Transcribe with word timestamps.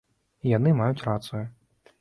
І 0.45 0.53
яны 0.57 0.73
маюць 0.81 1.05
рацыю. 1.09 1.45